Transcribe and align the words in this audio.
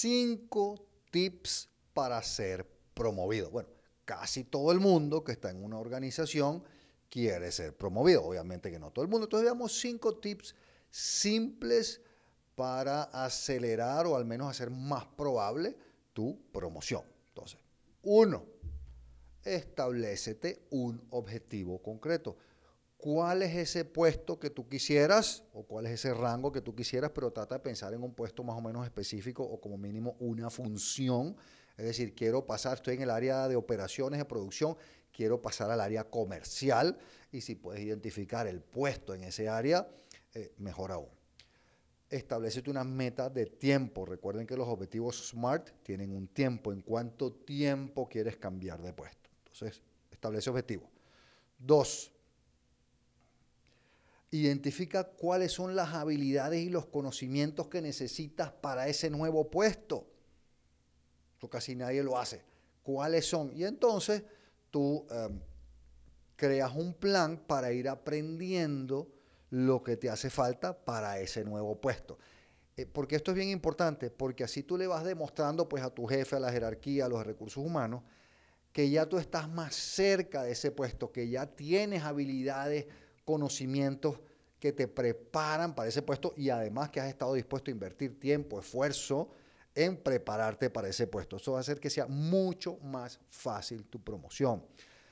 cinco 0.00 0.86
tips 1.10 1.68
para 1.94 2.22
ser 2.22 2.66
promovido. 2.94 3.50
Bueno, 3.50 3.68
casi 4.04 4.44
todo 4.44 4.72
el 4.72 4.80
mundo 4.80 5.24
que 5.24 5.32
está 5.32 5.50
en 5.50 5.62
una 5.62 5.78
organización 5.78 6.62
quiere 7.08 7.50
ser 7.52 7.76
promovido. 7.76 8.24
Obviamente 8.24 8.70
que 8.70 8.78
no 8.78 8.90
todo 8.90 9.04
el 9.04 9.10
mundo. 9.10 9.26
Entonces 9.26 9.44
veamos 9.44 9.78
cinco 9.80 10.16
tips 10.16 10.54
simples 10.90 12.00
para 12.54 13.04
acelerar 13.04 14.06
o 14.06 14.16
al 14.16 14.24
menos 14.24 14.50
hacer 14.50 14.70
más 14.70 15.04
probable 15.06 15.76
tu 16.12 16.38
promoción. 16.50 17.02
Entonces, 17.28 17.60
uno, 18.02 18.44
establecete 19.44 20.66
un 20.70 21.00
objetivo 21.10 21.80
concreto. 21.80 22.36
¿Cuál 22.98 23.42
es 23.42 23.54
ese 23.54 23.84
puesto 23.84 24.40
que 24.40 24.50
tú 24.50 24.68
quisieras 24.68 25.44
o 25.52 25.62
cuál 25.62 25.86
es 25.86 25.92
ese 25.92 26.12
rango 26.12 26.50
que 26.50 26.60
tú 26.60 26.74
quisieras? 26.74 27.12
Pero 27.14 27.30
trata 27.30 27.54
de 27.54 27.60
pensar 27.60 27.94
en 27.94 28.02
un 28.02 28.12
puesto 28.12 28.42
más 28.42 28.56
o 28.56 28.60
menos 28.60 28.84
específico 28.84 29.44
o 29.44 29.60
como 29.60 29.78
mínimo 29.78 30.16
una 30.18 30.50
función. 30.50 31.36
Es 31.76 31.86
decir, 31.86 32.12
quiero 32.12 32.44
pasar, 32.44 32.78
estoy 32.78 32.96
en 32.96 33.02
el 33.02 33.10
área 33.10 33.46
de 33.46 33.54
operaciones, 33.54 34.18
de 34.18 34.24
producción, 34.24 34.76
quiero 35.12 35.40
pasar 35.40 35.70
al 35.70 35.80
área 35.80 36.10
comercial 36.10 36.98
y 37.30 37.40
si 37.40 37.54
puedes 37.54 37.82
identificar 37.82 38.48
el 38.48 38.60
puesto 38.60 39.14
en 39.14 39.22
ese 39.22 39.48
área, 39.48 39.88
eh, 40.34 40.52
mejor 40.58 40.90
aún. 40.90 41.08
Establecete 42.10 42.68
una 42.68 42.82
meta 42.82 43.30
de 43.30 43.46
tiempo. 43.46 44.06
Recuerden 44.06 44.44
que 44.44 44.56
los 44.56 44.66
objetivos 44.66 45.28
SMART 45.28 45.70
tienen 45.84 46.10
un 46.10 46.26
tiempo. 46.26 46.72
¿En 46.72 46.82
cuánto 46.82 47.32
tiempo 47.32 48.08
quieres 48.08 48.38
cambiar 48.38 48.82
de 48.82 48.92
puesto? 48.92 49.30
Entonces, 49.44 49.82
establece 50.10 50.50
objetivo. 50.50 50.90
Dos, 51.56 52.12
Identifica 54.30 55.04
cuáles 55.04 55.52
son 55.52 55.74
las 55.74 55.94
habilidades 55.94 56.60
y 56.60 56.68
los 56.68 56.86
conocimientos 56.86 57.68
que 57.68 57.80
necesitas 57.80 58.52
para 58.52 58.88
ese 58.88 59.10
nuevo 59.10 59.50
puesto. 59.50 60.06
Eso 61.36 61.48
casi 61.48 61.74
nadie 61.74 62.02
lo 62.02 62.18
hace. 62.18 62.42
¿Cuáles 62.82 63.26
son? 63.26 63.52
Y 63.54 63.64
entonces 63.64 64.22
tú 64.70 65.06
em, 65.10 65.40
creas 66.36 66.74
un 66.74 66.94
plan 66.94 67.38
para 67.46 67.72
ir 67.72 67.88
aprendiendo 67.88 69.10
lo 69.50 69.82
que 69.82 69.96
te 69.96 70.10
hace 70.10 70.30
falta 70.30 70.84
para 70.84 71.18
ese 71.20 71.44
nuevo 71.44 71.80
puesto. 71.80 72.18
Eh, 72.76 72.86
porque 72.86 73.16
esto 73.16 73.32
es 73.32 73.36
bien 73.36 73.48
importante, 73.48 74.10
porque 74.10 74.44
así 74.44 74.62
tú 74.62 74.76
le 74.76 74.86
vas 74.86 75.04
demostrando 75.04 75.68
pues, 75.68 75.82
a 75.82 75.90
tu 75.90 76.06
jefe, 76.06 76.36
a 76.36 76.40
la 76.40 76.52
jerarquía, 76.52 77.06
a 77.06 77.08
los 77.08 77.26
recursos 77.26 77.64
humanos, 77.64 78.02
que 78.72 78.88
ya 78.88 79.06
tú 79.06 79.18
estás 79.18 79.48
más 79.48 79.74
cerca 79.74 80.44
de 80.44 80.52
ese 80.52 80.70
puesto, 80.70 81.10
que 81.10 81.28
ya 81.28 81.46
tienes 81.46 82.04
habilidades, 82.04 82.86
conocimientos 83.28 84.18
que 84.58 84.72
te 84.72 84.88
preparan 84.88 85.74
para 85.74 85.90
ese 85.90 86.00
puesto 86.00 86.32
y 86.34 86.48
además 86.48 86.88
que 86.88 86.98
has 86.98 87.08
estado 87.08 87.34
dispuesto 87.34 87.70
a 87.70 87.72
invertir 87.72 88.18
tiempo, 88.18 88.58
esfuerzo 88.58 89.28
en 89.74 89.98
prepararte 89.98 90.70
para 90.70 90.88
ese 90.88 91.06
puesto. 91.06 91.36
Eso 91.36 91.52
va 91.52 91.58
a 91.58 91.60
hacer 91.60 91.78
que 91.78 91.90
sea 91.90 92.06
mucho 92.06 92.78
más 92.78 93.20
fácil 93.28 93.84
tu 93.84 94.02
promoción. 94.02 94.64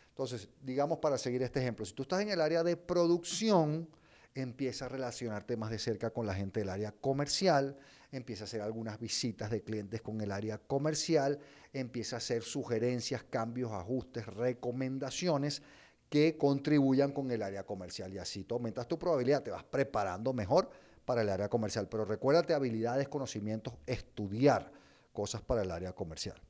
Entonces, 0.09 0.48
digamos 0.62 0.97
para 0.97 1.19
seguir 1.19 1.42
este 1.42 1.61
ejemplo, 1.61 1.84
si 1.84 1.92
tú 1.92 2.05
estás 2.05 2.22
en 2.22 2.31
el 2.31 2.41
área 2.41 2.64
de 2.64 2.78
producción, 2.78 3.87
empieza 4.34 4.87
a 4.87 4.89
relacionarte 4.89 5.59
más 5.59 5.70
de 5.70 5.78
cerca 5.78 6.09
con 6.09 6.27
la 6.27 6.33
gente 6.33 6.61
del 6.61 6.70
área 6.70 6.92
comercial, 6.92 7.77
empieza 8.12 8.44
a 8.44 8.47
hacer 8.47 8.62
algunas 8.62 8.98
visitas 8.98 9.50
de 9.50 9.62
clientes 9.62 10.00
con 10.00 10.22
el 10.22 10.33
área 10.33 10.56
comercial, 10.56 11.39
empieza 11.75 12.17
a 12.17 12.19
hacer 12.19 12.42
sugerencias, 12.44 13.25
cambios, 13.25 13.72
ajustes, 13.72 14.25
recomendaciones 14.25 15.61
que 16.09 16.37
contribuyan 16.37 17.12
con 17.12 17.31
el 17.31 17.43
área 17.43 17.65
comercial. 17.65 18.12
Y 18.12 18.19
así 18.19 18.45
tú 18.45 18.55
aumentas 18.55 18.87
tu 18.87 18.99
probabilidad, 18.99 19.43
te 19.43 19.51
vas 19.51 19.65
preparando 19.65 20.33
mejor 20.33 20.71
para 21.05 21.23
el 21.23 21.29
área 21.29 21.49
comercial. 21.49 21.89
Pero 21.89 22.05
recuérdate 22.05 22.55
habilidades, 22.55 23.09
conocimientos, 23.09 23.75
estudiar 23.87 24.71
cosas 25.12 25.43
para 25.43 25.62
el 25.62 25.71
área 25.71 25.93
comercial. 25.93 26.41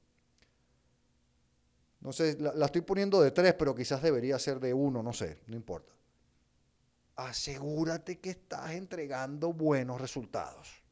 No 2.00 2.12
sé, 2.12 2.36
la, 2.38 2.52
la, 2.52 2.66
estoy 2.66 2.82
poniendo 2.82 3.20
de 3.20 3.30
tres, 3.30 3.54
pero 3.54 3.74
quizás 3.74 4.02
debería 4.02 4.38
ser 4.38 4.60
de 4.60 4.72
uno, 4.72 5.02
no 5.02 5.12
sé, 5.12 5.38
no 5.46 5.56
importa. 5.56 5.92
Asegúrate 7.16 8.18
que 8.20 8.30
estás 8.30 8.72
entregando 8.72 9.52
buenos 9.52 10.00
resultados. 10.00 10.82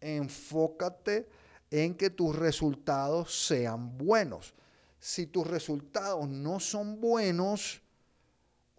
Enfócate 0.00 1.28
en 1.70 1.94
que 1.94 2.10
tus 2.10 2.34
resultados 2.34 3.46
sean 3.46 3.96
buenos. 3.96 4.54
Si 4.98 5.26
tus 5.26 5.46
resultados 5.46 6.28
no 6.28 6.60
son 6.60 7.00
buenos, 7.00 7.82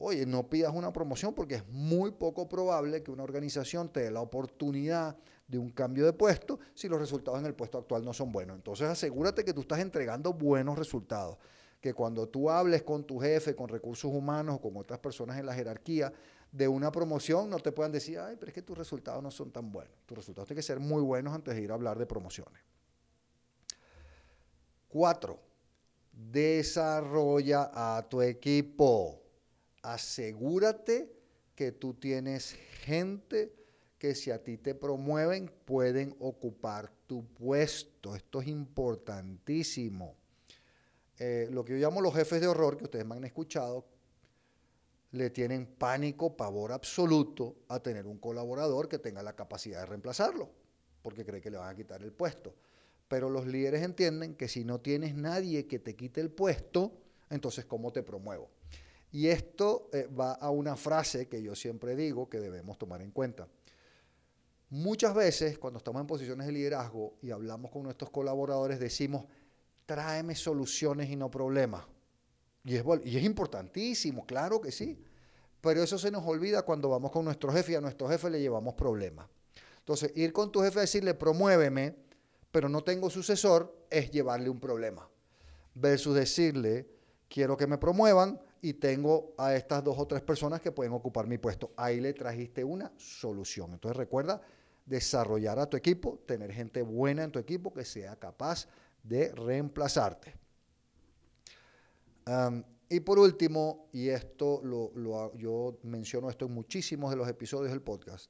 oye, 0.01 0.25
no 0.25 0.49
pidas 0.49 0.73
una 0.73 0.91
promoción 0.91 1.33
porque 1.33 1.55
es 1.55 1.67
muy 1.69 2.11
poco 2.11 2.47
probable 2.47 3.03
que 3.03 3.11
una 3.11 3.23
organización 3.23 3.89
te 3.89 4.01
dé 4.01 4.11
la 4.11 4.21
oportunidad 4.21 5.15
de 5.47 5.57
un 5.57 5.69
cambio 5.69 6.05
de 6.05 6.13
puesto 6.13 6.59
si 6.73 6.87
los 6.87 6.99
resultados 6.99 7.39
en 7.39 7.45
el 7.45 7.53
puesto 7.53 7.77
actual 7.77 8.03
no 8.03 8.13
son 8.13 8.31
buenos. 8.31 8.55
Entonces 8.55 8.87
asegúrate 8.87 9.43
que 9.43 9.53
tú 9.53 9.61
estás 9.61 9.79
entregando 9.79 10.33
buenos 10.33 10.77
resultados, 10.77 11.37
que 11.79 11.93
cuando 11.93 12.27
tú 12.27 12.49
hables 12.49 12.83
con 12.83 13.03
tu 13.03 13.19
jefe, 13.19 13.55
con 13.55 13.67
recursos 13.67 14.11
humanos 14.11 14.55
o 14.55 14.61
con 14.61 14.77
otras 14.77 14.99
personas 14.99 15.37
en 15.37 15.45
la 15.45 15.53
jerarquía 15.53 16.11
de 16.51 16.67
una 16.67 16.91
promoción, 16.91 17.49
no 17.49 17.59
te 17.59 17.71
puedan 17.71 17.91
decir, 17.91 18.19
ay, 18.19 18.35
pero 18.39 18.49
es 18.49 18.53
que 18.53 18.61
tus 18.61 18.77
resultados 18.77 19.21
no 19.21 19.31
son 19.31 19.51
tan 19.51 19.71
buenos. 19.71 19.93
Tus 20.05 20.17
resultados 20.17 20.47
tienen 20.47 20.59
que 20.59 20.63
ser 20.63 20.79
muy 20.79 21.01
buenos 21.01 21.33
antes 21.33 21.55
de 21.55 21.61
ir 21.61 21.71
a 21.71 21.75
hablar 21.75 21.97
de 21.97 22.05
promociones. 22.05 22.61
Cuatro, 24.89 25.39
desarrolla 26.11 27.71
a 27.73 28.03
tu 28.09 28.21
equipo 28.21 29.20
asegúrate 29.81 31.11
que 31.55 31.71
tú 31.71 31.93
tienes 31.93 32.53
gente 32.83 33.53
que 33.97 34.15
si 34.15 34.31
a 34.31 34.43
ti 34.43 34.57
te 34.57 34.73
promueven 34.73 35.51
pueden 35.65 36.15
ocupar 36.19 36.91
tu 37.05 37.23
puesto. 37.23 38.15
Esto 38.15 38.41
es 38.41 38.47
importantísimo. 38.47 40.15
Eh, 41.19 41.47
lo 41.51 41.63
que 41.63 41.73
yo 41.73 41.77
llamo 41.77 42.01
los 42.01 42.15
jefes 42.15 42.41
de 42.41 42.47
horror, 42.47 42.77
que 42.77 42.85
ustedes 42.85 43.05
me 43.05 43.15
han 43.15 43.23
escuchado, 43.25 43.85
le 45.11 45.29
tienen 45.29 45.67
pánico, 45.67 46.35
pavor 46.35 46.71
absoluto 46.71 47.57
a 47.67 47.79
tener 47.79 48.07
un 48.07 48.17
colaborador 48.17 48.87
que 48.87 48.97
tenga 48.97 49.21
la 49.21 49.35
capacidad 49.35 49.81
de 49.81 49.85
reemplazarlo, 49.85 50.49
porque 51.03 51.23
cree 51.25 51.41
que 51.41 51.51
le 51.51 51.57
van 51.57 51.69
a 51.69 51.75
quitar 51.75 52.01
el 52.01 52.11
puesto. 52.11 52.55
Pero 53.07 53.29
los 53.29 53.45
líderes 53.45 53.83
entienden 53.83 54.35
que 54.35 54.47
si 54.47 54.63
no 54.63 54.79
tienes 54.79 55.13
nadie 55.13 55.67
que 55.67 55.79
te 55.79 55.95
quite 55.95 56.21
el 56.21 56.31
puesto, 56.31 56.93
entonces 57.29 57.65
¿cómo 57.65 57.91
te 57.91 58.03
promuevo? 58.03 58.49
Y 59.11 59.27
esto 59.27 59.89
eh, 59.91 60.07
va 60.07 60.33
a 60.33 60.49
una 60.49 60.75
frase 60.75 61.27
que 61.27 61.41
yo 61.41 61.55
siempre 61.55 61.95
digo 61.95 62.29
que 62.29 62.39
debemos 62.39 62.77
tomar 62.77 63.01
en 63.01 63.11
cuenta. 63.11 63.47
Muchas 64.69 65.13
veces 65.13 65.57
cuando 65.57 65.79
estamos 65.79 65.99
en 65.99 66.07
posiciones 66.07 66.47
de 66.47 66.53
liderazgo 66.53 67.17
y 67.21 67.31
hablamos 67.31 67.71
con 67.71 67.83
nuestros 67.83 68.09
colaboradores 68.09 68.79
decimos, 68.79 69.25
tráeme 69.85 70.33
soluciones 70.33 71.09
y 71.09 71.17
no 71.17 71.29
problemas. 71.29 71.83
Y 72.63 72.75
es, 72.75 73.23
importantísimo, 73.23 74.25
claro 74.25 74.61
que 74.61 74.71
sí. 74.71 75.03
Pero 75.59 75.83
eso 75.83 75.97
se 75.97 76.09
nos 76.09 76.25
olvida 76.25 76.61
cuando 76.63 76.89
vamos 76.89 77.11
con 77.11 77.25
nuestro 77.25 77.51
jefe 77.51 77.73
y 77.73 77.75
a 77.75 77.81
nuestro 77.81 78.07
jefe 78.07 78.29
le 78.29 78.39
llevamos 78.39 78.75
problemas. 78.75 79.27
Entonces, 79.79 80.11
ir 80.15 80.31
con 80.31 80.51
tu 80.51 80.61
jefe 80.61 80.79
a 80.79 80.81
decirle, 80.81 81.13
promuéveme, 81.13 81.95
pero 82.51 82.69
no 82.69 82.83
tengo 82.83 83.09
sucesor, 83.09 83.85
es 83.89 84.09
llevarle 84.11 84.49
un 84.49 84.59
problema. 84.59 85.09
Versus 85.73 86.15
decirle, 86.15 86.87
quiero 87.27 87.57
que 87.57 87.67
me 87.67 87.77
promuevan, 87.77 88.39
y 88.61 88.73
tengo 88.73 89.33
a 89.37 89.55
estas 89.55 89.83
dos 89.83 89.97
o 89.97 90.05
tres 90.05 90.21
personas 90.21 90.61
que 90.61 90.71
pueden 90.71 90.93
ocupar 90.93 91.25
mi 91.27 91.37
puesto. 91.37 91.71
Ahí 91.75 91.99
le 91.99 92.13
trajiste 92.13 92.63
una 92.63 92.91
solución. 92.97 93.73
Entonces 93.73 93.97
recuerda 93.97 94.41
desarrollar 94.85 95.57
a 95.59 95.69
tu 95.69 95.77
equipo, 95.77 96.19
tener 96.25 96.51
gente 96.51 96.81
buena 96.81 97.23
en 97.23 97.31
tu 97.31 97.39
equipo 97.39 97.73
que 97.73 97.85
sea 97.85 98.15
capaz 98.17 98.67
de 99.03 99.31
reemplazarte. 99.31 100.35
y 102.89 102.99
por 102.99 103.17
último, 103.17 103.89
y 103.93 104.09
esto 104.09 104.61
lo, 104.63 105.35
yo 105.37 105.79
menciono 105.83 106.29
esto 106.29 106.45
en 106.45 106.53
muchísimos 106.53 107.09
de 107.09 107.17
los 107.17 107.27
episodios 107.27 107.71
del 107.71 107.81
podcast, 107.81 108.29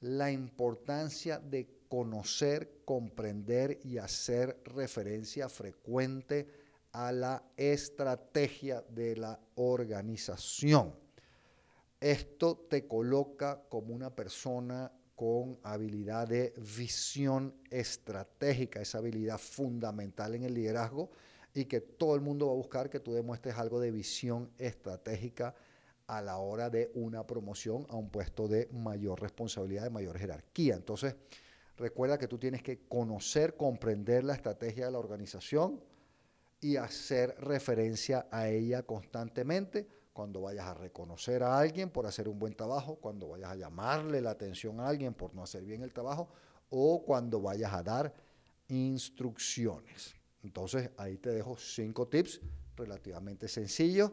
la 0.00 0.32
importancia 0.32 1.38
de 1.38 1.68
conocer, 1.88 2.82
comprender 2.84 3.78
y 3.84 3.98
hacer 3.98 4.60
referencia 4.64 5.48
frecuente 5.48 6.67
a 6.98 7.12
la 7.12 7.40
estrategia 7.56 8.82
de 8.88 9.14
la 9.14 9.38
organización. 9.54 10.92
Esto 12.00 12.66
te 12.68 12.88
coloca 12.88 13.62
como 13.68 13.94
una 13.94 14.10
persona 14.10 14.90
con 15.14 15.60
habilidad 15.62 16.26
de 16.26 16.52
visión 16.76 17.54
estratégica, 17.70 18.80
esa 18.80 18.98
habilidad 18.98 19.38
fundamental 19.38 20.34
en 20.34 20.42
el 20.42 20.54
liderazgo 20.54 21.12
y 21.54 21.66
que 21.66 21.80
todo 21.80 22.16
el 22.16 22.20
mundo 22.20 22.48
va 22.48 22.54
a 22.54 22.56
buscar 22.56 22.90
que 22.90 22.98
tú 22.98 23.14
demuestres 23.14 23.54
algo 23.54 23.78
de 23.78 23.92
visión 23.92 24.50
estratégica 24.58 25.54
a 26.08 26.20
la 26.20 26.38
hora 26.38 26.68
de 26.68 26.90
una 26.94 27.24
promoción 27.24 27.86
a 27.90 27.94
un 27.94 28.10
puesto 28.10 28.48
de 28.48 28.68
mayor 28.72 29.22
responsabilidad, 29.22 29.84
de 29.84 29.90
mayor 29.90 30.18
jerarquía. 30.18 30.74
Entonces, 30.74 31.14
recuerda 31.76 32.18
que 32.18 32.26
tú 32.26 32.38
tienes 32.38 32.64
que 32.64 32.88
conocer, 32.88 33.56
comprender 33.56 34.24
la 34.24 34.34
estrategia 34.34 34.86
de 34.86 34.90
la 34.90 34.98
organización, 34.98 35.80
y 36.60 36.76
hacer 36.76 37.36
referencia 37.38 38.26
a 38.30 38.48
ella 38.48 38.82
constantemente 38.82 39.86
cuando 40.12 40.40
vayas 40.40 40.66
a 40.66 40.74
reconocer 40.74 41.44
a 41.44 41.58
alguien 41.58 41.90
por 41.90 42.04
hacer 42.06 42.28
un 42.28 42.38
buen 42.38 42.54
trabajo, 42.54 42.96
cuando 42.96 43.28
vayas 43.28 43.52
a 43.52 43.56
llamarle 43.56 44.20
la 44.20 44.30
atención 44.30 44.80
a 44.80 44.88
alguien 44.88 45.14
por 45.14 45.32
no 45.34 45.44
hacer 45.44 45.64
bien 45.64 45.82
el 45.82 45.92
trabajo 45.92 46.28
o 46.70 47.04
cuando 47.04 47.40
vayas 47.40 47.72
a 47.72 47.82
dar 47.82 48.12
instrucciones. 48.66 50.16
Entonces 50.42 50.90
ahí 50.96 51.18
te 51.18 51.30
dejo 51.30 51.56
cinco 51.56 52.08
tips 52.08 52.40
relativamente 52.76 53.46
sencillos 53.48 54.12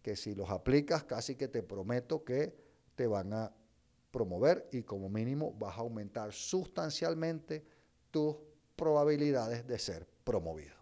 que 0.00 0.16
si 0.16 0.34
los 0.34 0.50
aplicas 0.50 1.04
casi 1.04 1.34
que 1.34 1.48
te 1.48 1.62
prometo 1.62 2.24
que 2.24 2.56
te 2.94 3.06
van 3.06 3.32
a 3.32 3.52
promover 4.10 4.68
y 4.72 4.82
como 4.82 5.08
mínimo 5.08 5.52
vas 5.58 5.76
a 5.76 5.80
aumentar 5.80 6.32
sustancialmente 6.32 7.64
tus 8.10 8.36
probabilidades 8.74 9.66
de 9.66 9.78
ser 9.78 10.06
promovido. 10.24 10.75